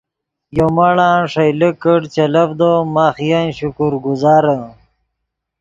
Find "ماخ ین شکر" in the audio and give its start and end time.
2.93-3.91